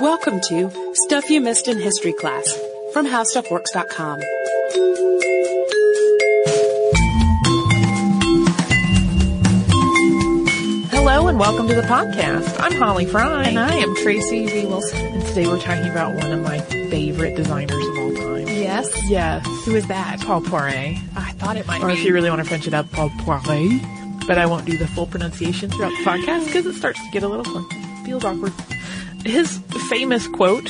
[0.00, 0.70] Welcome to
[1.06, 2.48] Stuff You Missed in History Class
[2.92, 4.20] from HowStuffWorks.com.
[10.92, 12.56] Hello and welcome to the podcast.
[12.60, 13.44] I'm Holly Fry.
[13.44, 14.66] And I am Tracy V.
[14.66, 14.98] Wilson.
[14.98, 18.46] And today we're talking about one of my favorite designers of all time.
[18.48, 19.10] Yes?
[19.10, 19.44] Yes.
[19.64, 20.20] Who is that?
[20.20, 20.98] Paul Poiret.
[21.16, 21.94] I thought it might Or be.
[21.94, 24.26] if you really want to French it up, Paul Poiret.
[24.26, 27.22] But I won't do the full pronunciation throughout the podcast because it starts to get
[27.22, 28.04] a little fun.
[28.04, 28.52] Feels awkward.
[29.24, 29.58] His
[29.90, 30.68] famous quote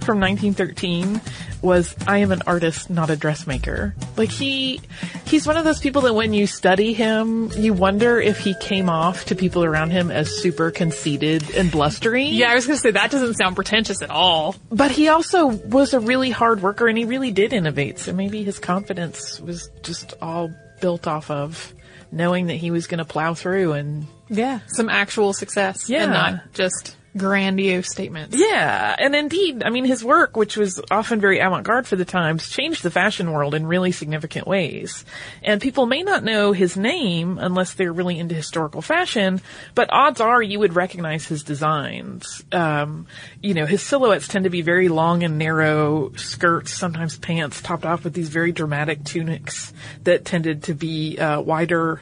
[0.00, 1.20] from 1913
[1.62, 3.94] was, I am an artist, not a dressmaker.
[4.16, 4.80] Like he,
[5.26, 8.88] he's one of those people that when you study him, you wonder if he came
[8.88, 12.32] off to people around him as super conceited and blustering.
[12.32, 14.54] yeah, I was gonna say that doesn't sound pretentious at all.
[14.70, 17.98] But he also was a really hard worker and he really did innovate.
[17.98, 20.50] So maybe his confidence was just all
[20.80, 21.72] built off of
[22.12, 24.60] knowing that he was going to plow through and Yeah.
[24.68, 25.88] Some actual success.
[25.88, 26.04] Yeah.
[26.04, 28.36] And not just grandiose statements.
[28.38, 32.48] yeah, and indeed, I mean, his work, which was often very avant-garde for the times,
[32.48, 35.04] changed the fashion world in really significant ways.
[35.42, 39.40] And people may not know his name unless they're really into historical fashion,
[39.74, 42.44] but odds are you would recognize his designs.
[42.52, 43.06] Um,
[43.42, 47.84] you know, his silhouettes tend to be very long and narrow skirts, sometimes pants, topped
[47.84, 49.72] off with these very dramatic tunics
[50.04, 52.00] that tended to be uh, wider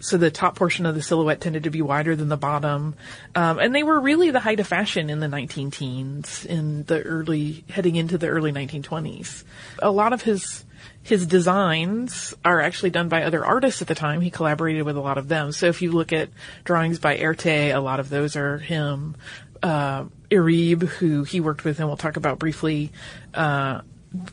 [0.00, 2.94] so the top portion of the silhouette tended to be wider than the bottom.
[3.34, 7.02] Um, and they were really the height of fashion in the 19 teens, in the
[7.02, 9.44] early, heading into the early 1920s.
[9.80, 10.64] A lot of his,
[11.02, 14.22] his designs are actually done by other artists at the time.
[14.22, 15.52] He collaborated with a lot of them.
[15.52, 16.30] So if you look at
[16.64, 19.16] drawings by Erte, a lot of those are him.
[19.62, 22.92] Uh, Iribe, who he worked with and we'll talk about briefly,
[23.34, 23.82] uh,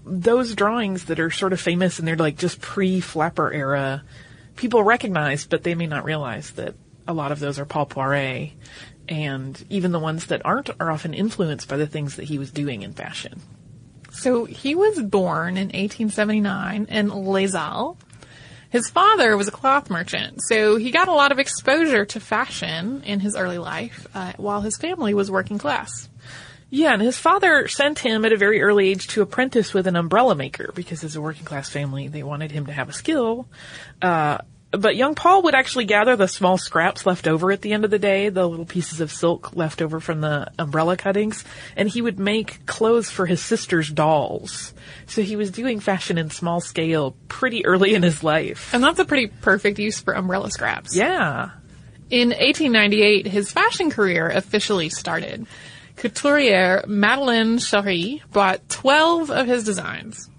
[0.06, 4.04] those drawings that are sort of famous and they're like just pre-flapper era,
[4.58, 6.76] people recognize, but they may not realize that
[7.08, 8.54] a lot of those are Paul Poiret.
[9.08, 12.52] And even the ones that aren't are often influenced by the things that he was
[12.52, 13.42] doing in fashion.
[14.12, 17.98] So he was born in 1879 in Les Halles.
[18.70, 23.02] His father was a cloth merchant, so he got a lot of exposure to fashion
[23.06, 26.10] in his early life, uh, while his family was working class.
[26.70, 29.96] Yeah, and his father sent him at a very early age to apprentice with an
[29.96, 33.48] umbrella maker because as a working class family, they wanted him to have a skill.
[34.02, 34.40] Uh,
[34.72, 37.92] but young Paul would actually gather the small scraps left over at the end of
[37.92, 41.46] the day, the little pieces of silk left over from the umbrella cuttings,
[41.78, 44.74] and he would make clothes for his sister's dolls.
[45.06, 48.74] So he was doing fashion in small scale pretty early in his life.
[48.74, 50.96] And that's a pretty perfect use for umbrella scraps.
[50.96, 51.52] Yeah.
[52.10, 55.48] In 1898, his fashion career officially started.
[55.98, 60.30] Couturier Madeleine Chéruit bought 12 of his designs.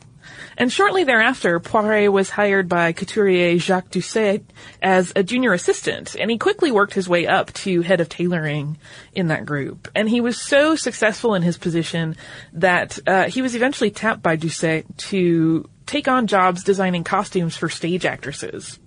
[0.56, 4.44] And shortly thereafter, Poiret was hired by couturier Jacques Doucet
[4.82, 8.76] as a junior assistant, and he quickly worked his way up to head of tailoring
[9.14, 9.88] in that group.
[9.94, 12.16] And he was so successful in his position
[12.54, 17.68] that uh, he was eventually tapped by Doucet to take on jobs designing costumes for
[17.68, 18.80] stage actresses.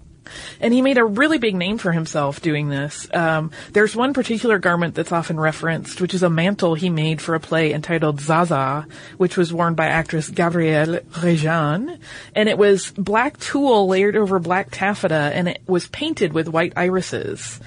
[0.59, 3.07] And he made a really big name for himself doing this.
[3.13, 7.35] Um, there's one particular garment that's often referenced, which is a mantle he made for
[7.35, 8.85] a play entitled Zaza,
[9.17, 11.99] which was worn by actress Gabrielle Réjane.
[12.35, 16.73] And it was black tulle layered over black taffeta, and it was painted with white
[16.75, 17.59] irises.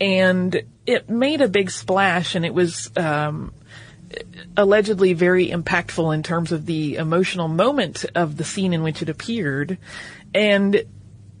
[0.00, 3.52] And it made a big splash, and it was um,
[4.56, 9.08] allegedly very impactful in terms of the emotional moment of the scene in which it
[9.08, 9.78] appeared.
[10.34, 10.84] And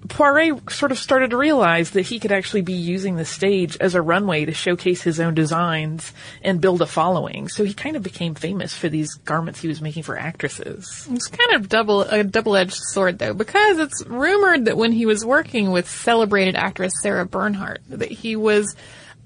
[0.06, 3.94] Poiret sort of started to realize that he could actually be using the stage as
[3.94, 7.48] a runway to showcase his own designs and build a following.
[7.48, 11.08] So he kind of became famous for these garments he was making for actresses.
[11.10, 15.24] It's kind of double a double-edged sword though, because it's rumored that when he was
[15.24, 18.76] working with celebrated actress Sarah Bernhardt, that he was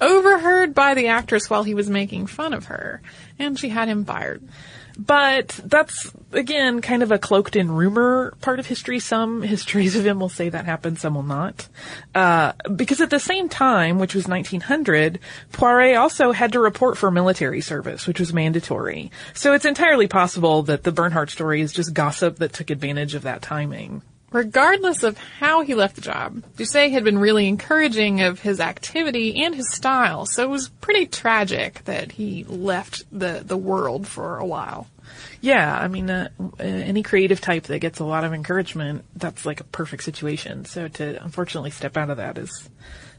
[0.03, 3.01] overheard by the actress while he was making fun of her,
[3.39, 4.43] and she had him fired.
[4.99, 8.99] But that's, again, kind of a cloaked in rumor part of history.
[8.99, 11.67] Some histories of him will say that happened, some will not.
[12.15, 15.19] Uh, because at the same time, which was 1900,
[15.53, 19.11] Poiret also had to report for military service, which was mandatory.
[19.35, 23.23] So it's entirely possible that the Bernhardt story is just gossip that took advantage of
[23.23, 24.03] that timing.
[24.33, 29.45] Regardless of how he left the job, Doucet had been really encouraging of his activity
[29.45, 34.39] and his style, so it was pretty tragic that he left the, the world for
[34.39, 34.87] a while.
[35.43, 39.45] Yeah, I mean, uh, uh, any creative type that gets a lot of encouragement, that's
[39.45, 40.65] like a perfect situation.
[40.65, 42.71] So to unfortunately step out of that is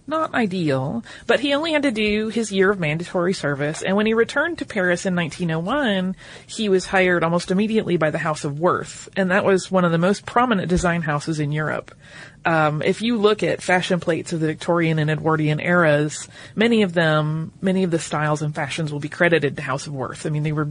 [0.08, 4.06] not ideal, but he only had to do his year of mandatory service, and when
[4.06, 6.16] he returned to Paris in 1901,
[6.46, 9.92] he was hired almost immediately by the House of Worth, and that was one of
[9.92, 11.96] the most prominent design houses in Europe.
[12.46, 16.94] Um, if you look at fashion plates of the Victorian and Edwardian eras, many of
[16.94, 20.26] them, many of the styles and fashions will be credited to House of Worth.
[20.26, 20.70] I mean, they were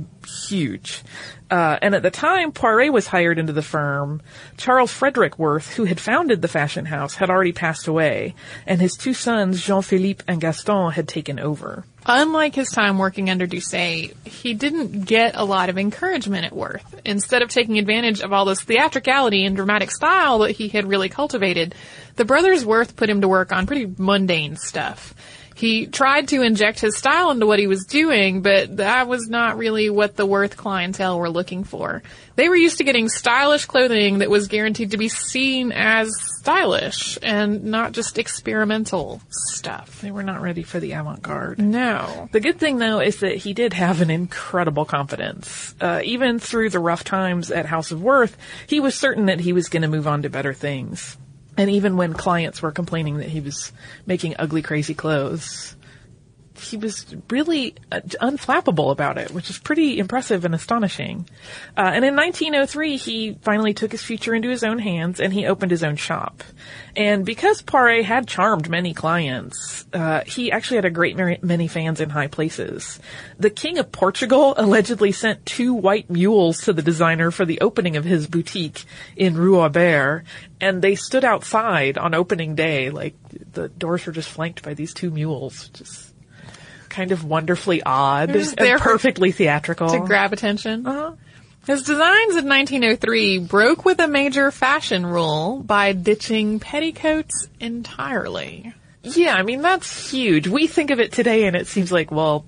[0.48, 1.02] huge.
[1.50, 4.22] Uh, and at the time Poiret was hired into the firm,
[4.56, 8.34] Charles Frederick Worth, who had founded the fashion house, had already passed away,
[8.66, 11.84] and his two sons, Jean-Philippe and Gaston, had taken over.
[12.04, 17.00] Unlike his time working under Doucet, he didn't get a lot of encouragement at Worth.
[17.04, 21.08] Instead of taking advantage of all this theatricality and dramatic style that he had really
[21.08, 21.74] cultivated,
[22.16, 25.14] the brothers Worth put him to work on pretty mundane stuff.
[25.54, 29.58] He tried to inject his style into what he was doing, but that was not
[29.58, 32.02] really what the Worth clientele were looking for.
[32.34, 37.18] They were used to getting stylish clothing that was guaranteed to be seen as stylish
[37.22, 40.00] and not just experimental stuff.
[40.00, 41.58] They were not ready for the avant-garde.
[41.58, 42.28] No.
[42.32, 45.74] The good thing though is that he did have an incredible confidence.
[45.80, 49.52] Uh, even through the rough times at House of Worth, he was certain that he
[49.52, 51.16] was going to move on to better things.
[51.56, 53.72] And even when clients were complaining that he was
[54.06, 55.76] making ugly, crazy clothes,
[56.62, 61.28] he was really uh, unflappable about it, which is pretty impressive and astonishing.
[61.76, 65.46] Uh, and in 1903, he finally took his future into his own hands and he
[65.46, 66.42] opened his own shop.
[66.94, 72.00] And because Poiret had charmed many clients, uh, he actually had a great many fans
[72.00, 73.00] in high places.
[73.38, 77.96] The King of Portugal allegedly sent two white mules to the designer for the opening
[77.96, 78.84] of his boutique
[79.16, 80.24] in Rue Auber,
[80.60, 83.14] and they stood outside on opening day, like
[83.52, 85.68] the doors were just flanked by these two mules.
[85.70, 86.11] Just
[86.92, 89.88] kind of wonderfully odd and perfectly theatrical.
[89.88, 90.86] To grab attention.
[90.86, 91.12] Uh-huh.
[91.66, 98.72] His designs in 1903 broke with a major fashion rule by ditching petticoats entirely.
[99.02, 100.46] Yeah, I mean that's huge.
[100.48, 102.44] We think of it today and it seems like, well,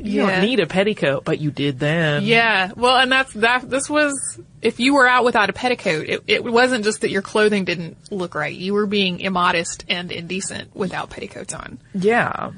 [0.00, 0.30] you Yeah.
[0.30, 2.24] don't need a petticoat, but you did then.
[2.24, 3.68] Yeah, well, and that's that.
[3.70, 7.22] This was if you were out without a petticoat, it, it wasn't just that your
[7.22, 8.54] clothing didn't look right.
[8.54, 11.78] You were being immodest and indecent without petticoats on.
[11.92, 12.52] Yeah.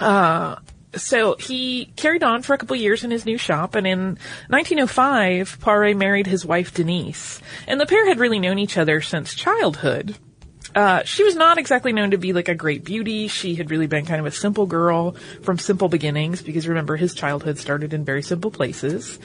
[0.00, 0.56] Uh,
[0.94, 5.58] so he carried on for a couple years in his new shop, and in 1905,
[5.60, 10.16] Poiret married his wife Denise, and the pair had really known each other since childhood.
[10.74, 13.28] Uh, she was not exactly known to be like a great beauty.
[13.28, 15.12] She had really been kind of a simple girl
[15.42, 19.18] from simple beginnings because remember his childhood started in very simple places.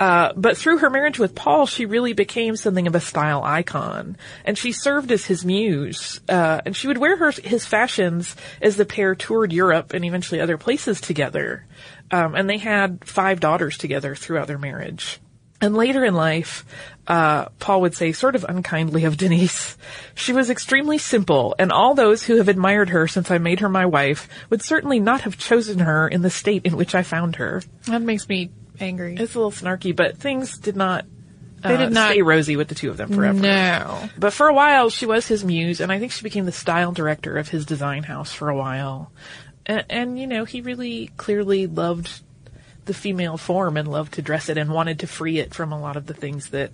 [0.00, 4.16] Uh, but through her marriage with Paul, she really became something of a style icon
[4.44, 6.20] and she served as his muse.
[6.28, 10.40] Uh, and she would wear her, his fashions as the pair toured Europe and eventually
[10.40, 11.64] other places together.
[12.10, 15.20] Um, and they had five daughters together throughout their marriage.
[15.60, 16.64] And later in life,
[17.06, 19.76] uh, Paul would say sort of unkindly of Denise,
[20.14, 23.68] she was extremely simple, and all those who have admired her since I made her
[23.68, 27.36] my wife would certainly not have chosen her in the state in which I found
[27.36, 27.62] her.
[27.86, 29.16] That makes me angry.
[29.18, 31.06] It's a little snarky, but things did not,
[31.64, 33.38] uh, They did not- stay rosy with the two of them forever.
[33.38, 34.10] No.
[34.18, 36.92] But for a while, she was his muse, and I think she became the style
[36.92, 39.10] director of his design house for a while.
[39.64, 42.20] And, and you know, he really clearly loved
[42.86, 45.78] the female form and loved to dress it and wanted to free it from a
[45.78, 46.70] lot of the things that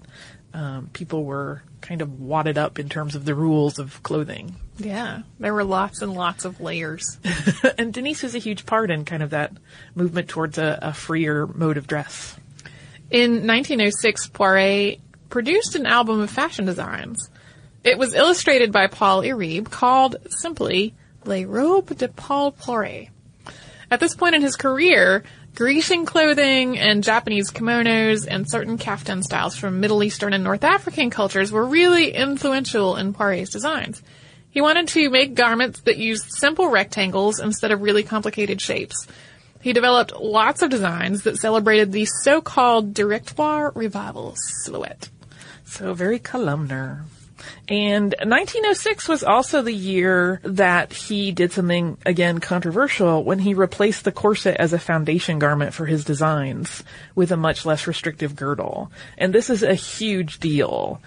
[0.55, 4.55] um, people were kind of wadded up in terms of the rules of clothing.
[4.79, 7.19] Yeah, there were lots and lots of layers.
[7.79, 9.53] and Denise was a huge part in kind of that
[9.95, 12.37] movement towards a, a freer mode of dress.
[13.11, 17.31] In 1906, Poiret produced an album of fashion designs.
[17.85, 20.95] It was illustrated by Paul Iribe called simply
[21.25, 23.09] Les Robes de Paul Poiret.
[23.91, 29.55] At this point in his career, Grecian clothing and Japanese kimonos and certain kaftan styles
[29.55, 34.03] from Middle Eastern and North African cultures were really influential in Poiret's designs.
[34.51, 39.07] He wanted to make garments that used simple rectangles instead of really complicated shapes.
[39.61, 45.11] He developed lots of designs that celebrated the so-called Directoire Revival silhouette.
[45.67, 47.05] So very columnar.
[47.69, 54.05] And 1906 was also the year that he did something again controversial when he replaced
[54.05, 56.83] the corset as a foundation garment for his designs
[57.15, 58.91] with a much less restrictive girdle.
[59.19, 61.01] And this is a huge deal.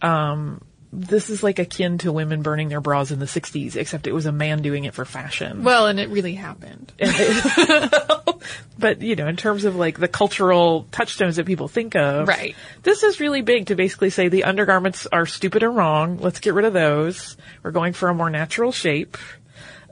[0.00, 0.60] Um,
[0.92, 4.26] this is like akin to women burning their bras in the 60s, except it was
[4.26, 5.64] a man doing it for fashion.
[5.64, 6.92] Well, and it really happened.
[8.78, 12.54] but you know, in terms of like the cultural touchstones that people think of, Right.
[12.82, 16.18] This is really big to basically say the undergarments are stupid and wrong.
[16.18, 17.36] Let's get rid of those.
[17.62, 19.16] We're going for a more natural shape.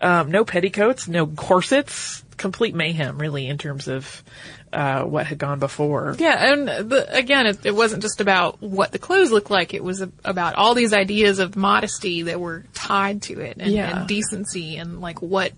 [0.03, 2.25] Um, no petticoats, no corsets.
[2.41, 4.25] Complete mayhem, really, in terms of
[4.73, 6.17] uh, what had gone before.
[6.19, 9.75] Yeah, and the, again, it, it wasn't just about what the clothes looked like.
[9.75, 13.71] It was a, about all these ideas of modesty that were tied to it, and,
[13.71, 14.01] Yeah.
[14.01, 15.53] and decency, and like what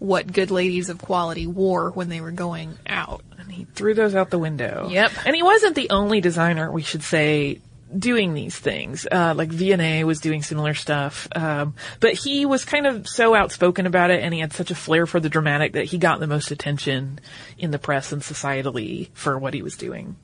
[0.00, 3.22] what good ladies of quality wore when they were going out.
[3.38, 4.88] And he threw those out the window.
[4.90, 5.12] Yep.
[5.24, 7.60] And he wasn't the only designer, we should say,
[7.96, 9.06] doing these things.
[9.10, 11.28] Uh, like Vionnet was doing similar stuff.
[11.34, 14.74] Um, but he was kind of so outspoken about it and he had such a
[14.74, 17.20] flair for the dramatic that he got the most attention
[17.58, 20.16] in the press and societally for what he was doing.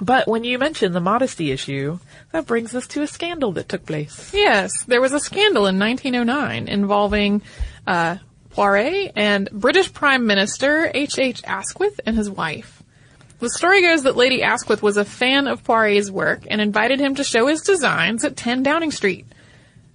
[0.00, 1.98] But when you mention the modesty issue,
[2.32, 4.32] that brings us to a scandal that took place.
[4.34, 7.42] Yes, there was a scandal in 1909 involving
[7.86, 8.16] uh,
[8.50, 11.18] Poiret and British Prime Minister H.
[11.18, 11.42] H.
[11.44, 12.82] Asquith and his wife.
[13.40, 17.16] The story goes that Lady Asquith was a fan of Poiret's work and invited him
[17.16, 19.26] to show his designs at 10 Downing Street.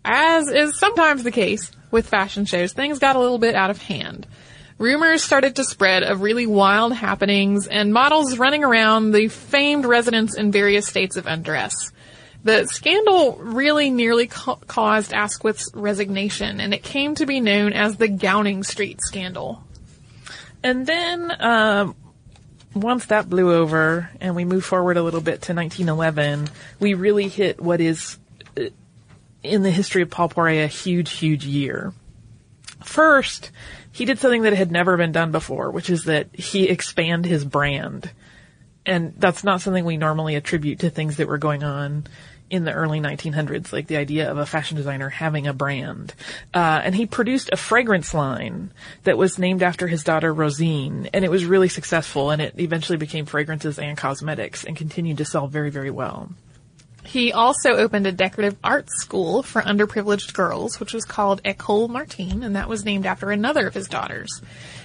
[0.04, 3.82] As is sometimes the case with fashion shows, things got a little bit out of
[3.82, 4.28] hand.
[4.78, 10.38] Rumors started to spread of really wild happenings and models running around the famed residence
[10.38, 11.92] in various states of undress.
[12.44, 17.98] The scandal really nearly ca- caused Asquith's resignation, and it came to be known as
[17.98, 19.62] the Gowning Street scandal.
[20.64, 21.96] And then, um,
[22.74, 26.50] once that blew over and we move forward a little bit to 1911,
[26.80, 28.18] we really hit what is,
[28.58, 28.66] uh,
[29.44, 31.94] in the history of Paul Poiret, a huge, huge year.
[32.84, 33.52] First,
[33.92, 37.44] he did something that had never been done before, which is that he expand his
[37.44, 38.12] brand.
[38.86, 42.06] And that's not something we normally attribute to things that were going on
[42.50, 46.14] in the early 1900s, like the idea of a fashion designer having a brand.
[46.54, 48.72] Uh, and he produced a fragrance line
[49.04, 52.98] that was named after his daughter Rosine, and it was really successful, and it eventually
[52.98, 56.30] became fragrances and cosmetics and continued to sell very, very well.
[57.10, 62.44] He also opened a decorative arts school for underprivileged girls, which was called Ecole Martine,
[62.44, 64.30] and that was named after another of his daughters.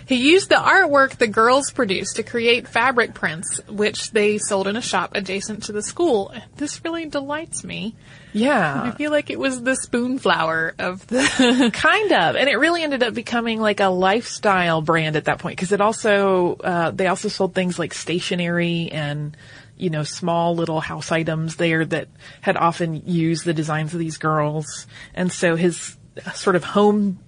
[0.06, 4.74] He used the artwork the girls produced to create fabric prints, which they sold in
[4.74, 6.32] a shop adjacent to the school.
[6.56, 7.94] This really delights me.
[8.32, 8.82] Yeah.
[8.84, 11.70] I feel like it was the spoonflower of the.
[11.74, 12.36] kind of.
[12.36, 15.82] And it really ended up becoming like a lifestyle brand at that point because it
[15.82, 19.36] also, uh, they also sold things like stationery and,
[19.76, 22.08] you know, small little house items there that
[22.40, 24.86] had often used the designs of these girls.
[25.14, 25.96] And so his
[26.34, 27.18] sort of home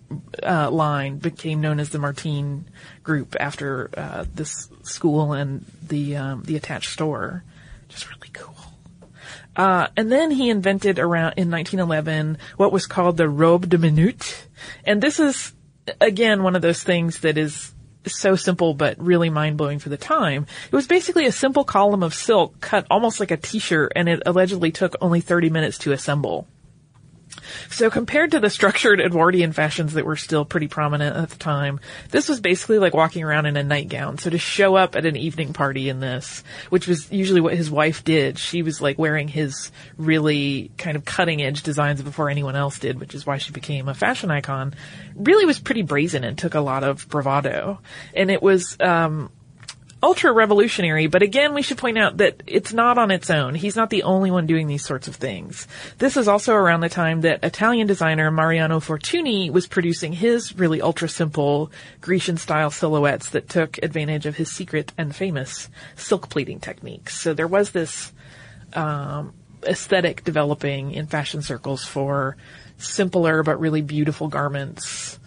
[0.42, 2.68] uh, line became known as the Martine
[3.02, 7.42] Group after uh, this school and the um, the attached store.
[7.88, 8.54] Just really cool.
[9.56, 14.46] Uh, and then he invented around in 1911 what was called the robe de minute,
[14.84, 15.52] and this is
[16.00, 17.72] again one of those things that is
[18.14, 20.46] so simple but really mind blowing for the time.
[20.70, 24.22] It was basically a simple column of silk cut almost like a t-shirt, and it
[24.26, 26.46] allegedly took only 30 minutes to assemble.
[27.70, 31.80] So compared to the structured Edwardian fashions that were still pretty prominent at the time,
[32.10, 34.18] this was basically like walking around in a nightgown.
[34.18, 37.70] So to show up at an evening party in this, which was usually what his
[37.70, 42.56] wife did, she was like wearing his really kind of cutting edge designs before anyone
[42.56, 44.74] else did, which is why she became a fashion icon,
[45.14, 47.80] really was pretty brazen and took a lot of bravado.
[48.14, 49.30] And it was, um,
[50.02, 53.54] ultra revolutionary, but again, we should point out that it's not on its own.
[53.54, 55.66] He's not the only one doing these sorts of things.
[55.98, 60.82] This is also around the time that Italian designer Mariano Fortuny was producing his really
[60.82, 66.60] ultra simple Grecian style silhouettes that took advantage of his secret and famous silk pleating
[66.60, 67.18] techniques.
[67.18, 68.12] So there was this,
[68.74, 69.32] um,
[69.64, 72.36] aesthetic developing in fashion circles for
[72.78, 75.18] simpler but really beautiful garments,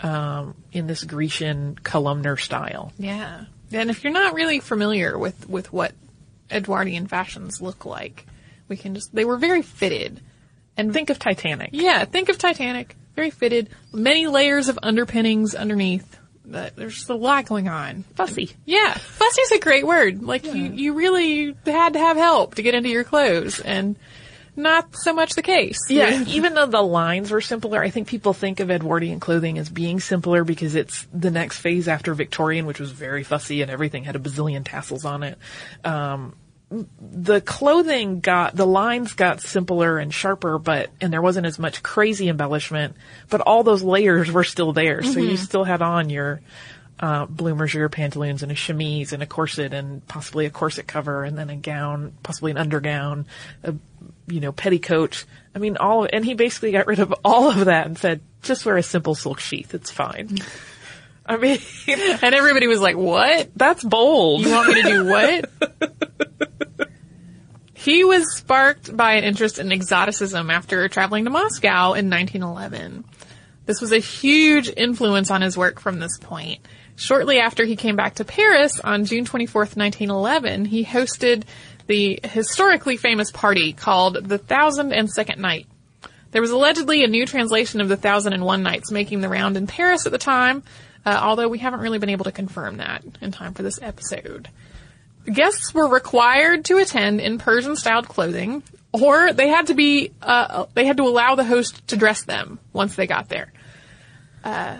[0.00, 2.92] um, in this Grecian columnar style.
[2.98, 3.46] Yeah.
[3.72, 5.92] And if you're not really familiar with, with what
[6.50, 8.26] Edwardian fashions look like,
[8.68, 10.20] we can just, they were very fitted.
[10.76, 11.70] And think of Titanic.
[11.72, 12.96] Yeah, think of Titanic.
[13.16, 13.70] Very fitted.
[13.92, 16.18] Many layers of underpinnings underneath.
[16.50, 18.04] But there's just a lot going on.
[18.14, 18.52] Fussy.
[18.64, 20.22] Yeah, fussy's a great word.
[20.22, 23.96] Like you, you really had to have help to get into your clothes, and
[24.58, 25.78] not so much the case.
[25.88, 29.70] Yeah, even though the lines were simpler, I think people think of Edwardian clothing as
[29.70, 34.04] being simpler because it's the next phase after Victorian, which was very fussy and everything
[34.04, 35.38] had a bazillion tassels on it.
[35.84, 36.34] Um,
[36.70, 41.82] the clothing got, the lines got simpler and sharper, but, and there wasn't as much
[41.82, 42.94] crazy embellishment,
[43.30, 45.02] but all those layers were still there.
[45.02, 46.42] So you still had on your,
[47.00, 51.24] uh, blue merger pantaloons and a chemise and a corset and possibly a corset cover
[51.24, 53.26] and then a gown, possibly an undergown,
[53.62, 53.74] a,
[54.26, 55.24] you know, petticoat.
[55.54, 58.66] I mean, all, and he basically got rid of all of that and said, just
[58.66, 59.74] wear a simple silk sheath.
[59.74, 60.38] It's fine.
[61.28, 63.50] I mean, And everybody was like, "What?
[63.54, 64.42] that's bold.
[64.42, 66.88] You want me to do what?"
[67.74, 73.04] he was sparked by an interest in exoticism after traveling to Moscow in 1911.
[73.66, 76.60] This was a huge influence on his work from this point.
[76.98, 81.44] Shortly after he came back to Paris on June 24th, 1911, he hosted
[81.86, 85.68] the historically famous party called the Thousand and Second Night.
[86.32, 89.56] There was allegedly a new translation of the Thousand and One Nights making the round
[89.56, 90.64] in Paris at the time,
[91.06, 94.48] uh, although we haven't really been able to confirm that in time for this episode.
[95.24, 100.84] Guests were required to attend in Persian-styled clothing, or they had to be uh, they
[100.84, 103.52] had to allow the host to dress them once they got there.
[104.42, 104.78] Uh,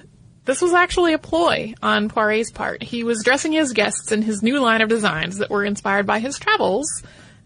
[0.48, 2.82] this was actually a ploy on Poiret's part.
[2.82, 6.20] He was dressing his guests in his new line of designs that were inspired by
[6.20, 6.88] his travels,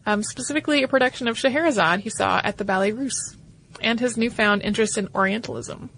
[0.07, 3.37] um, specifically a production of Scheherazade he saw at the Ballet Russe,
[3.81, 5.91] and his newfound interest in Orientalism.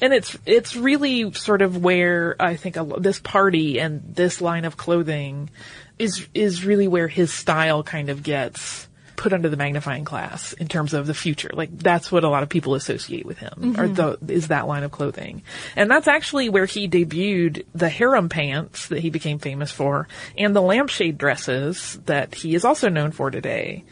[0.00, 4.64] and it's it's really sort of where I think a, this party and this line
[4.64, 5.50] of clothing
[5.98, 8.86] is is really where his style kind of gets
[9.22, 11.50] put under the magnifying glass in terms of the future.
[11.52, 13.94] Like that's what a lot of people associate with him, or mm-hmm.
[13.94, 15.44] the is that line of clothing,
[15.76, 20.56] and that's actually where he debuted the harem pants that he became famous for, and
[20.56, 23.84] the lampshade dresses that he is also known for today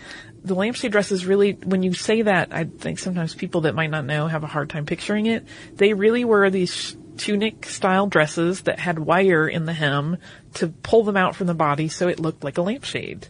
[0.42, 4.06] the lampshade dresses really, when you say that, I think sometimes people that might not
[4.06, 5.44] know have a hard time picturing it.
[5.75, 10.16] They really were these tunic style dresses that had wire in the hem
[10.54, 13.28] to pull them out from the body so it looked like a lampshade.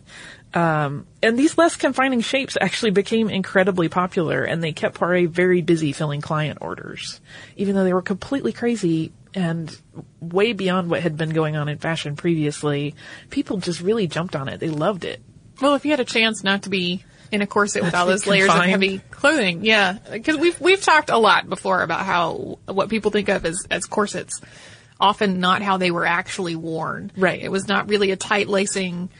[0.52, 5.62] Um, and these less confining shapes actually became incredibly popular and they kept Poiret very
[5.62, 7.20] busy filling client orders.
[7.56, 9.76] Even though they were completely crazy and
[10.20, 12.96] way beyond what had been going on in fashion previously,
[13.30, 14.58] people just really jumped on it.
[14.58, 15.20] They loved it.
[15.60, 18.26] Well, if you had a chance not to be in a corset with all those
[18.26, 22.88] layers of heavy clothing, yeah, because we've we've talked a lot before about how what
[22.88, 24.40] people think of as as corsets,
[24.98, 27.12] often not how they were actually worn.
[27.16, 27.40] Right.
[27.40, 29.10] It was not really a tight lacing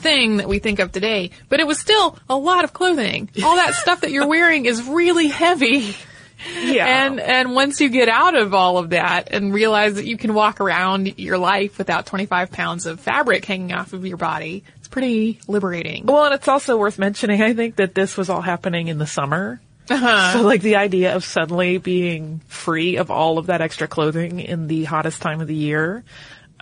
[0.00, 3.30] thing that we think of today, but it was still a lot of clothing.
[3.44, 5.94] All that stuff that you're wearing is really heavy.
[6.62, 7.04] Yeah.
[7.04, 10.32] And and once you get out of all of that and realize that you can
[10.32, 14.88] walk around your life without 25 pounds of fabric hanging off of your body, it's
[14.88, 16.06] pretty liberating.
[16.06, 19.06] Well, and it's also worth mentioning, I think, that this was all happening in the
[19.06, 19.60] summer.
[19.90, 20.32] Uh-huh.
[20.34, 24.68] So, like, the idea of suddenly being free of all of that extra clothing in
[24.68, 26.04] the hottest time of the year,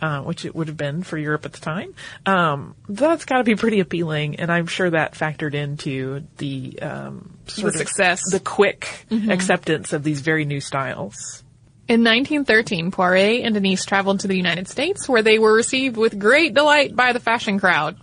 [0.01, 1.95] uh, which it would have been for Europe at the time,
[2.27, 4.37] um, that's got to be pretty appealing.
[4.37, 8.23] And I'm sure that factored into the um, sort of success.
[8.31, 11.43] the quick acceptance of these very new styles.
[11.89, 16.19] In 1913, Poiret and Denise traveled to the United States where they were received with
[16.19, 17.97] great delight by the fashion crowd.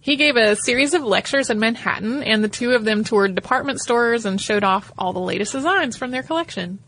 [0.00, 3.80] He gave a series of lectures in Manhattan and the two of them toured department
[3.80, 6.78] stores and showed off all the latest designs from their collection.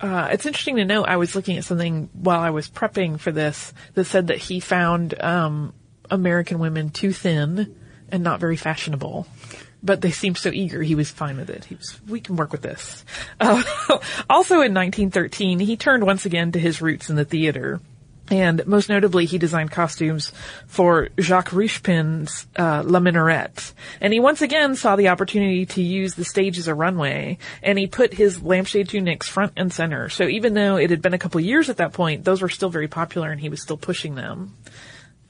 [0.00, 1.04] Uh, it's interesting to note.
[1.04, 4.60] I was looking at something while I was prepping for this that said that he
[4.60, 5.74] found um,
[6.10, 7.76] American women too thin
[8.10, 9.26] and not very fashionable.
[9.82, 10.82] But they seemed so eager.
[10.82, 11.64] He was fine with it.
[11.64, 13.04] He was, we can work with this.
[13.40, 13.62] Uh,
[14.28, 17.80] also in 1913, he turned once again to his roots in the theater.
[18.30, 20.32] And most notably, he designed costumes
[20.68, 23.72] for Jacques Richepin's uh, La Minarette.
[24.00, 27.76] And he once again saw the opportunity to use the stage as a runway, and
[27.76, 30.08] he put his lampshade tunics front and center.
[30.08, 32.70] So even though it had been a couple years at that point, those were still
[32.70, 34.56] very popular, and he was still pushing them.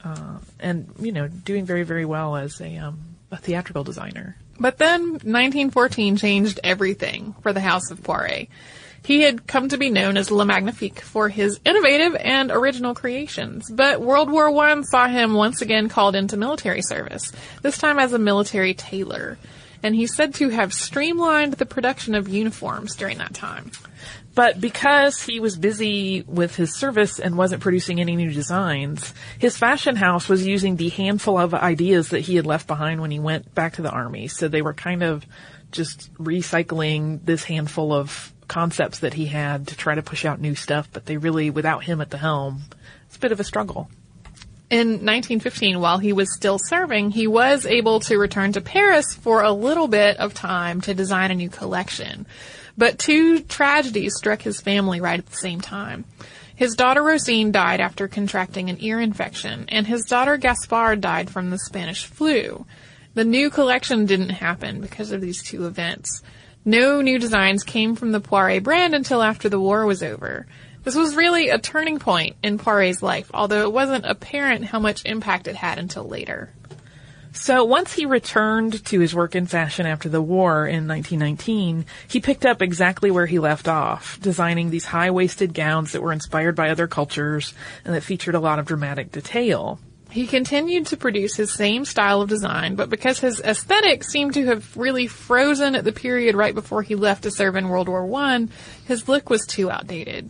[0.03, 2.99] Uh, and, you know, doing very, very well as a, um,
[3.31, 4.35] a theatrical designer.
[4.59, 8.49] But then 1914 changed everything for the House of Poiret.
[9.03, 13.69] He had come to be known as Le Magnifique for his innovative and original creations,
[13.69, 18.13] but World War I saw him once again called into military service, this time as
[18.13, 19.37] a military tailor.
[19.83, 23.71] And he's said to have streamlined the production of uniforms during that time.
[24.35, 29.57] But because he was busy with his service and wasn't producing any new designs, his
[29.57, 33.19] fashion house was using the handful of ideas that he had left behind when he
[33.19, 34.27] went back to the army.
[34.27, 35.25] So they were kind of
[35.71, 40.55] just recycling this handful of concepts that he had to try to push out new
[40.55, 42.63] stuff, but they really, without him at the helm,
[43.07, 43.89] it's a bit of a struggle.
[44.69, 49.41] In 1915, while he was still serving, he was able to return to Paris for
[49.41, 52.27] a little bit of time to design a new collection.
[52.77, 56.03] But two tragedies struck his family right at the same time.
[56.53, 61.49] His daughter Rosine died after contracting an ear infection, and his daughter Gaspard died from
[61.49, 62.65] the Spanish flu.
[63.13, 66.21] The new collection didn't happen because of these two events.
[66.63, 70.45] No new designs came from the Poiret brand until after the war was over.
[70.83, 75.05] This was really a turning point in Poiret's life, although it wasn't apparent how much
[75.05, 76.53] impact it had until later.
[77.33, 82.19] So once he returned to his work in fashion after the war in 1919, he
[82.19, 86.69] picked up exactly where he left off, designing these high-waisted gowns that were inspired by
[86.69, 87.53] other cultures
[87.85, 89.79] and that featured a lot of dramatic detail.
[90.11, 94.45] He continued to produce his same style of design, but because his aesthetic seemed to
[94.47, 98.13] have really frozen at the period right before he left to serve in World War
[98.21, 98.47] I,
[98.85, 100.29] his look was too outdated.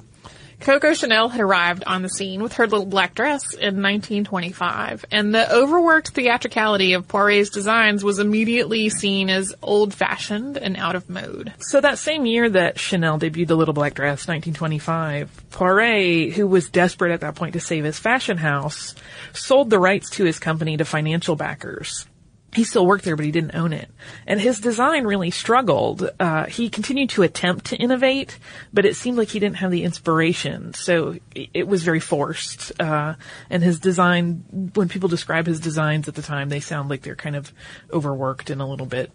[0.61, 5.33] Coco Chanel had arrived on the scene with her little black dress in 1925, and
[5.33, 11.51] the overworked theatricality of Poiret's designs was immediately seen as old-fashioned and out of mode.
[11.57, 16.69] So that same year that Chanel debuted the Little Black Dress, 1925, Poiret, who was
[16.69, 18.93] desperate at that point to save his fashion house,
[19.33, 22.05] sold the rights to his company to financial backers
[22.53, 23.89] he still worked there, but he didn't own it.
[24.27, 26.09] And his design really struggled.
[26.19, 28.37] Uh, he continued to attempt to innovate,
[28.73, 30.73] but it seemed like he didn't have the inspiration.
[30.73, 32.73] So it was very forced.
[32.79, 33.15] Uh,
[33.49, 37.15] and his design, when people describe his designs at the time, they sound like they're
[37.15, 37.53] kind of
[37.91, 39.11] overworked and a little bit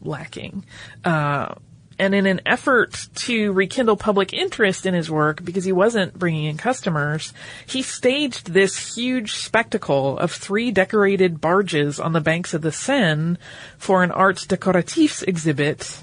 [0.00, 0.64] lacking.
[1.04, 1.54] Uh,
[1.98, 6.44] and in an effort to rekindle public interest in his work because he wasn't bringing
[6.44, 7.32] in customers,
[7.66, 13.36] he staged this huge spectacle of three decorated barges on the banks of the Seine
[13.78, 16.00] for an arts décoratifs exhibit.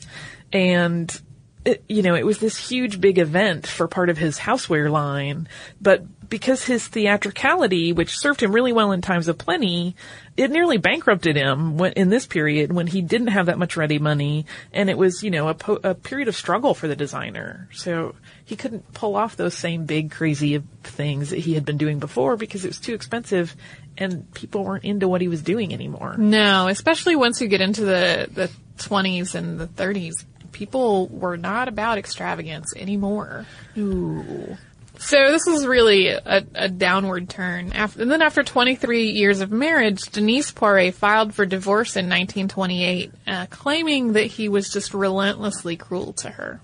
[0.51, 1.21] And
[1.65, 5.47] it, you know, it was this huge big event for part of his houseware line,
[5.81, 9.95] but because his theatricality, which served him really well in times of plenty,
[10.35, 13.99] it nearly bankrupted him when, in this period when he didn't have that much ready
[13.99, 17.69] money, and it was, you know, a, po- a period of struggle for the designer.
[17.71, 21.99] So he couldn't pull off those same big, crazy things that he had been doing
[21.99, 23.55] before because it was too expensive,
[23.97, 26.15] and people weren't into what he was doing anymore.
[26.17, 31.67] No, especially once you get into the the 20s and the 30s, people were not
[31.67, 33.45] about extravagance anymore.
[33.77, 34.57] Ooh.
[34.99, 37.73] So this is really a, a downward turn.
[37.73, 43.11] After, and then after 23 years of marriage, Denise Poiret filed for divorce in 1928,
[43.27, 46.61] uh, claiming that he was just relentlessly cruel to her.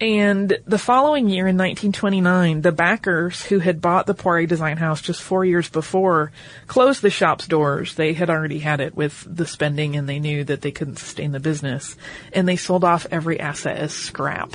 [0.00, 5.00] And the following year in 1929, the backers who had bought the Poiret Design House
[5.00, 6.32] just four years before
[6.66, 7.94] closed the shop's doors.
[7.94, 11.32] They had already had it with the spending and they knew that they couldn't sustain
[11.32, 11.96] the business.
[12.32, 14.54] And they sold off every asset as scrap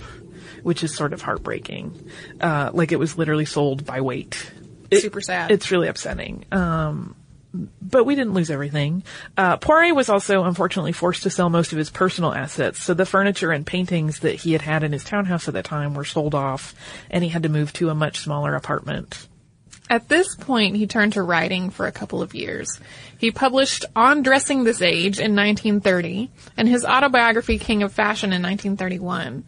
[0.64, 2.10] which is sort of heartbreaking.
[2.40, 4.52] Uh, like it was literally sold by weight.
[4.90, 5.52] It, Super sad.
[5.52, 6.46] It's really upsetting.
[6.52, 7.16] Um,
[7.54, 9.04] but we didn't lose everything.
[9.38, 13.06] Uh, Poiret was also unfortunately forced to sell most of his personal assets, so the
[13.06, 16.34] furniture and paintings that he had had in his townhouse at that time were sold
[16.34, 16.74] off,
[17.10, 19.28] and he had to move to a much smaller apartment.
[19.90, 22.80] At this point, he turned to writing for a couple of years.
[23.18, 28.42] He published On Dressing This Age in 1930 and his autobiography King of Fashion in
[28.42, 29.44] 1931.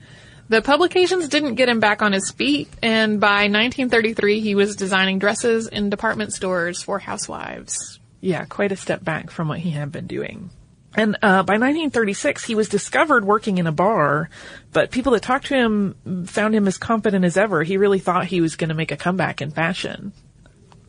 [0.50, 5.20] The publications didn't get him back on his feet, and by 1933 he was designing
[5.20, 8.00] dresses in department stores for housewives.
[8.20, 10.50] Yeah, quite a step back from what he had been doing.
[10.96, 14.30] And uh, by 1936, he was discovered working in a bar,
[14.72, 17.64] but people that talked to him found him as confident as ever.
[17.64, 20.14] He really thought he was going to make a comeback in fashion.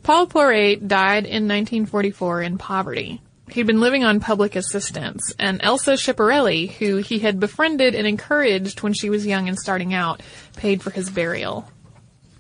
[0.03, 3.23] Paul Poiret died in 1944 in poverty.
[3.51, 8.83] He'd been living on public assistance, and Elsa Schiaparelli, who he had befriended and encouraged
[8.83, 10.23] when she was young and starting out,
[10.57, 11.69] paid for his burial.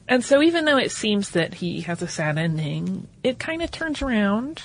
[0.09, 3.71] And so even though it seems that he has a sad ending, it kind of
[3.71, 4.63] turns around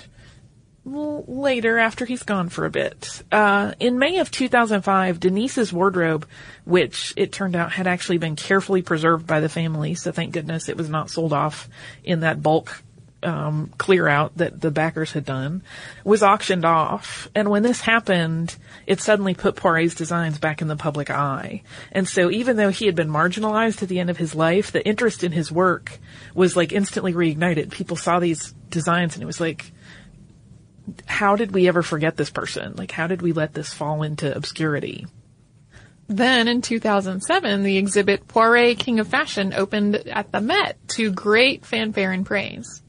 [0.85, 3.21] later after he's gone for a bit.
[3.31, 6.25] Uh, in May of 2005, Denise's wardrobe,
[6.65, 10.69] which it turned out had actually been carefully preserved by the family, so thank goodness
[10.69, 11.69] it was not sold off
[12.03, 12.81] in that bulk
[13.23, 15.63] um, clear out that the backers had done
[16.03, 17.29] was auctioned off.
[17.35, 18.55] And when this happened,
[18.87, 21.63] it suddenly put Poiret's designs back in the public eye.
[21.91, 24.85] And so even though he had been marginalized at the end of his life, the
[24.85, 25.99] interest in his work
[26.33, 27.71] was like instantly reignited.
[27.71, 29.71] People saw these designs and it was like,
[31.05, 32.75] how did we ever forget this person?
[32.75, 35.07] Like, how did we let this fall into obscurity?
[36.07, 41.65] Then in 2007, the exhibit Poiret King of Fashion opened at the Met to great
[41.65, 42.81] fanfare and praise.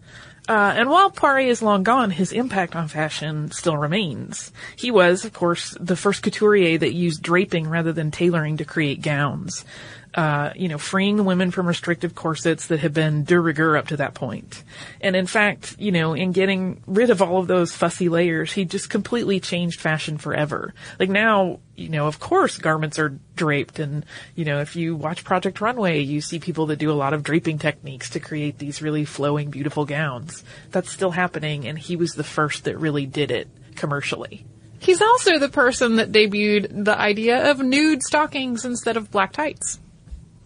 [0.51, 4.51] Uh, and while Poiret is long gone, his impact on fashion still remains.
[4.75, 9.01] He was, of course, the first couturier that used draping rather than tailoring to create
[9.01, 9.65] gowns
[10.15, 13.89] uh, you know, freeing the women from restrictive corsets that have been de rigueur up
[13.89, 14.65] to that point.
[15.01, 18.65] And in fact, you know, in getting rid of all of those fussy layers, he
[18.65, 20.75] just completely changed fashion forever.
[20.99, 25.23] Like now, you know, of course garments are draped and, you know, if you watch
[25.23, 28.83] Project Runway, you see people that do a lot of draping techniques to create these
[28.83, 30.43] really flowing, beautiful gowns.
[30.73, 34.45] That's still happening and he was the first that really did it commercially.
[34.81, 39.79] He's also the person that debuted the idea of nude stockings instead of black tights.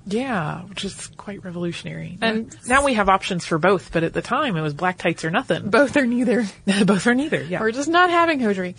[0.07, 2.19] Yeah, which is quite revolutionary.
[2.21, 5.25] And now we have options for both, but at the time it was black tights
[5.25, 5.71] or nothing.
[5.71, 6.47] Both or neither.
[6.85, 7.61] both or neither, yeah.
[7.61, 8.75] We're just not having hosiery.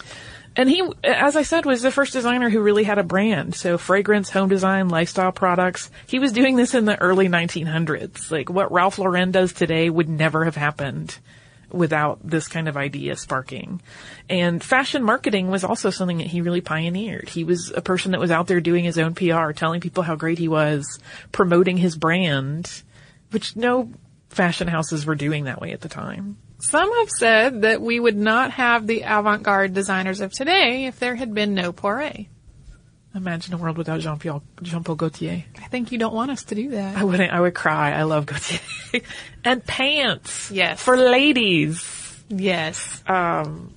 [0.57, 3.55] And he, as I said, was the first designer who really had a brand.
[3.55, 5.89] So fragrance, home design, lifestyle products.
[6.07, 8.31] He was doing this in the early 1900s.
[8.31, 11.17] Like what Ralph Lauren does today would never have happened
[11.75, 13.81] without this kind of idea sparking.
[14.29, 17.29] And fashion marketing was also something that he really pioneered.
[17.29, 20.15] He was a person that was out there doing his own PR, telling people how
[20.15, 20.99] great he was,
[21.31, 22.83] promoting his brand,
[23.31, 23.91] which no
[24.29, 26.37] fashion houses were doing that way at the time.
[26.59, 31.15] Some have said that we would not have the avant-garde designers of today if there
[31.15, 32.27] had been no Poiret.
[33.15, 35.45] Imagine a world without Jean-Paul, Jean-Paul Gaultier.
[35.57, 36.97] I think you don't want us to do that.
[36.97, 37.93] I wouldn't, I would cry.
[37.93, 38.59] I love Gaultier.
[39.45, 40.51] and pants.
[40.51, 40.83] Yes.
[40.83, 42.23] For ladies.
[42.27, 43.01] yes.
[43.07, 43.73] Um,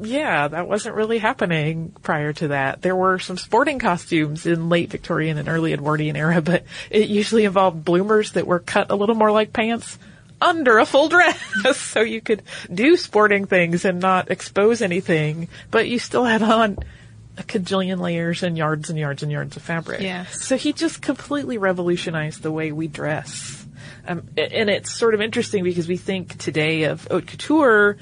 [0.00, 2.82] yeah, that wasn't really happening prior to that.
[2.82, 7.44] There were some sporting costumes in late Victorian and early Edwardian era, but it usually
[7.44, 9.98] involved bloomers that were cut a little more like pants
[10.40, 11.40] under a full dress.
[11.76, 12.42] so you could
[12.72, 16.78] do sporting things and not expose anything, but you still had on
[17.36, 20.00] a cajillion layers and yards and yards and yards of fabric.
[20.00, 20.44] Yes.
[20.44, 23.66] So he just completely revolutionized the way we dress.
[24.06, 27.96] Um, and it's sort of interesting because we think today of haute couture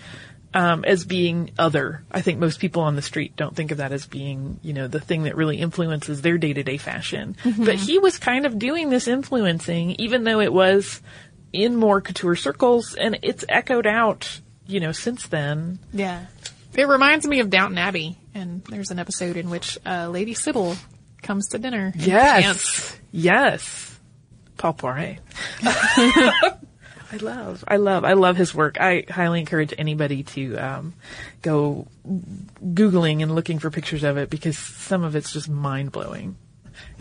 [0.54, 2.02] um, as being other.
[2.10, 4.88] I think most people on the street don't think of that as being, you know,
[4.88, 7.36] the thing that really influences their day to day fashion.
[7.44, 11.00] But he was kind of doing this influencing, even though it was
[11.52, 15.78] in more couture circles, and it's echoed out, you know, since then.
[15.92, 16.26] Yeah.
[16.74, 20.76] It reminds me of Downton Abbey, and there's an episode in which uh, Lady Sybil
[21.20, 21.92] comes to dinner.
[21.94, 22.98] Yes, pants.
[23.10, 23.98] Yes.
[24.56, 25.18] Paul Poiret.
[27.12, 28.80] I love, I love, I love his work.
[28.80, 30.94] I highly encourage anybody to um,
[31.42, 31.86] go
[32.64, 36.36] googling and looking for pictures of it because some of it's just mind blowing.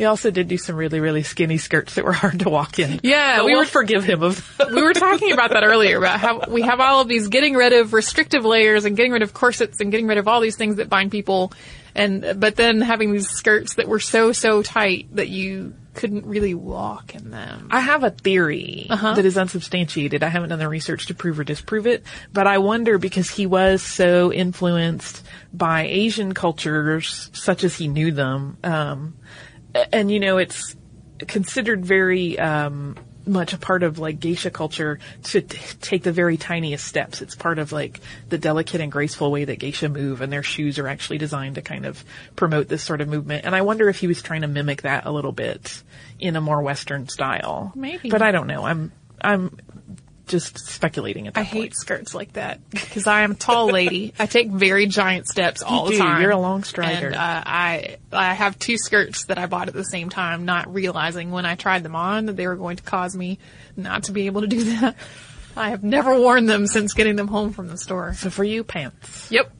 [0.02, 3.02] He also did do some really, really skinny skirts that were hard to walk in.
[3.04, 4.60] Yeah, but we we were- forgive him of.
[4.74, 7.72] we were talking about that earlier about how we have all of these getting rid
[7.72, 10.78] of restrictive layers and getting rid of corsets and getting rid of all these things
[10.78, 11.54] that bind people
[11.94, 16.56] and but then having these skirts that were so so tight that you couldn't really
[16.56, 17.68] walk in them.
[17.70, 19.14] I have a theory Uh-huh.
[19.14, 20.24] that is unsubstantiated.
[20.24, 23.46] I haven't done the research to prove or disprove it, but I wonder because he
[23.46, 25.22] was so influenced
[25.54, 28.58] by Asian cultures, such as he knew them.
[28.64, 29.16] Um,
[29.92, 30.76] and you know, it's
[31.28, 36.38] considered very um, much a part of like geisha culture to t- take the very
[36.38, 37.22] tiniest steps.
[37.22, 40.80] It's part of like the delicate and graceful way that geisha move, and their shoes
[40.80, 42.04] are actually designed to kind of
[42.36, 43.46] promote this sort of movement.
[43.46, 45.84] And I wonder if he was trying to mimic that a little bit
[46.20, 47.72] in a more Western style.
[47.76, 48.10] Maybe.
[48.10, 48.66] but I don't know.
[48.66, 49.58] I'm I'm
[50.32, 51.64] just speculating at that I point.
[51.64, 54.14] hate skirts like that because I am a tall lady.
[54.18, 55.94] I take very giant steps all do.
[55.94, 56.22] the time.
[56.22, 57.08] You're a long strider.
[57.08, 60.74] And, uh, I I have two skirts that I bought at the same time, not
[60.74, 63.38] realizing when I tried them on that they were going to cause me
[63.76, 64.96] not to be able to do that.
[65.56, 68.14] I have never worn them since getting them home from the store.
[68.14, 69.30] So for you, pants.
[69.30, 69.52] Yep.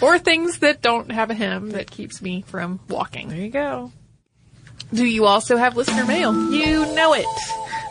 [0.00, 3.28] Or things that don't have a hem that keeps me from walking.
[3.28, 3.92] There you go.
[4.92, 6.52] Do you also have listener mail?
[6.52, 7.26] You know it.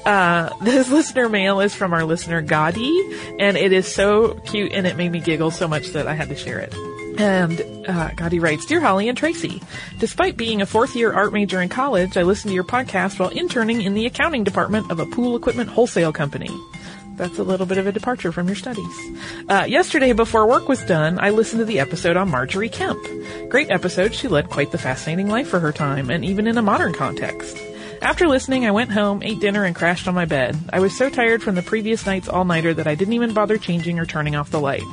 [0.06, 3.00] Uh, this listener mail is from our listener Gadi,
[3.40, 6.30] and it is so cute and it made me giggle so much that I had
[6.30, 6.74] to share it.
[7.18, 9.62] And uh, Gadi writes, Dear Holly and Tracy,
[10.00, 13.30] despite being a fourth year art major in college, I listened to your podcast while
[13.30, 16.50] interning in the accounting department of a pool equipment wholesale company.
[17.16, 18.98] That's a little bit of a departure from your studies.
[19.48, 23.50] Uh, yesterday, before work was done, I listened to the episode on Margery Kempe.
[23.50, 24.16] Great episode.
[24.16, 27.56] She led quite the fascinating life for her time, and even in a modern context.
[28.04, 30.58] After listening, I went home, ate dinner, and crashed on my bed.
[30.74, 33.98] I was so tired from the previous night's all-nighter that I didn't even bother changing
[33.98, 34.84] or turning off the light.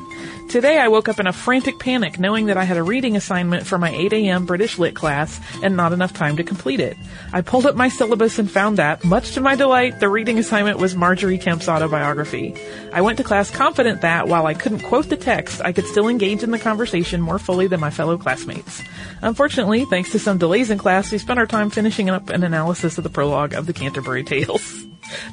[0.51, 3.69] Today I woke up in a frantic panic knowing that I had a reading assignment
[3.69, 4.47] for my 8 a.m.
[4.47, 6.97] British Lit class and not enough time to complete it.
[7.33, 10.81] I pulled up my syllabus and found that, much to my delight, the reading assignment
[10.81, 12.57] was Margery Kempe's autobiography.
[12.93, 16.09] I went to class confident that, while I couldn't quote the text, I could still
[16.09, 18.83] engage in the conversation more fully than my fellow classmates.
[19.23, 22.99] Unfortunately, thanks to some delays in class, we spent our time finishing up an analysis
[22.99, 24.85] of the prologue of the Canterbury Tales.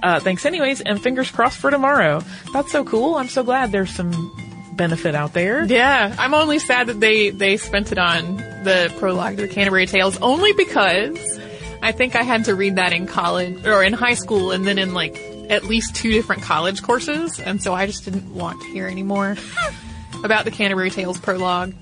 [0.04, 2.22] Uh, thanks anyways, and fingers crossed for tomorrow.
[2.54, 3.16] That's so cool.
[3.16, 4.47] I'm so glad there's some
[4.78, 5.66] benefit out there.
[5.66, 9.88] Yeah, I'm only sad that they they spent it on the prologue to the Canterbury
[9.88, 11.40] Tales only because
[11.82, 14.78] I think I had to read that in college or in high school and then
[14.78, 15.18] in like
[15.50, 19.36] at least two different college courses, and so I just didn't want to hear anymore
[20.24, 21.74] about the Canterbury Tales prologue.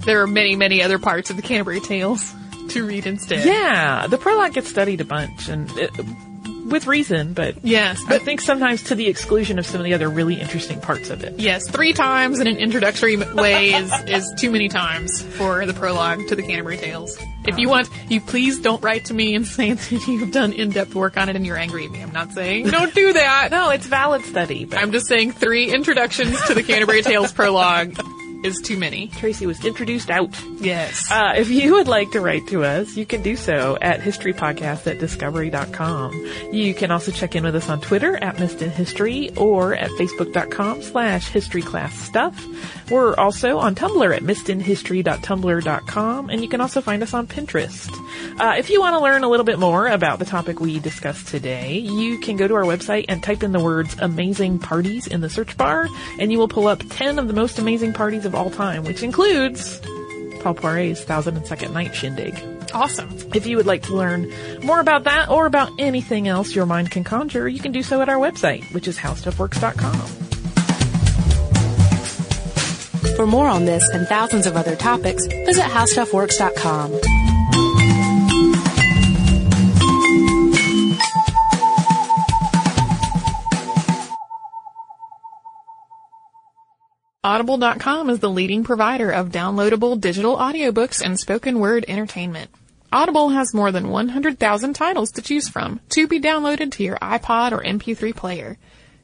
[0.00, 2.32] There are many many other parts of the Canterbury Tales
[2.70, 3.44] to read instead.
[3.44, 5.90] Yeah, the prologue gets studied a bunch, and it,
[6.70, 10.08] with reason, but Yes, I think sometimes to the exclusion of some of the other
[10.08, 11.38] really interesting parts of it.
[11.38, 16.26] yes, three times in an introductory way is is too many times for the prologue
[16.28, 17.18] to the Canterbury Tales.
[17.46, 20.94] If you want, you please don't write to me and say that you've done in-depth
[20.94, 22.02] work on it and you're angry at me.
[22.02, 23.48] I'm not saying don't do that.
[23.50, 27.94] No, it's valid study, but I'm just saying three introductions to the Canterbury Tales prologue
[28.44, 29.08] is too many.
[29.08, 30.38] Tracy was introduced out.
[30.60, 31.10] Yes.
[31.10, 34.86] Uh, if you would like to write to us, you can do so at historypodcast
[34.86, 36.12] at discovery.com.
[36.52, 39.90] You can also check in with us on Twitter at Missed in History or at
[39.90, 42.90] facebook.com slash historyclassstuff.
[42.90, 47.90] We're also on Tumblr at missedinhistory.tumblr.com and you can also find us on Pinterest.
[48.40, 51.28] Uh, if you want to learn a little bit more about the topic we discussed
[51.28, 55.20] today, you can go to our website and type in the words amazing parties in
[55.20, 58.34] the search bar and you will pull up 10 of the most amazing parties of
[58.36, 59.80] all time, which includes
[60.40, 62.34] Paul Poiret's Thousand and Second Night Shindig.
[62.72, 63.08] awesome.
[63.34, 66.92] If you would like to learn more about that or about anything else your mind
[66.92, 70.06] can conjure, you can do so at our website, which is howstuffworks.com.
[73.16, 77.19] For more on this and thousands of other topics, visit howstuffworks.com.
[87.22, 92.50] Audible.com is the leading provider of downloadable digital audiobooks and spoken word entertainment.
[92.90, 97.52] Audible has more than 100,000 titles to choose from to be downloaded to your iPod
[97.52, 98.56] or MP3 player.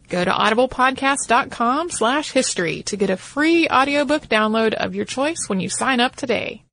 [0.08, 5.60] Go to audiblepodcast.com slash history to get a free audiobook download of your choice when
[5.60, 6.65] you sign up today.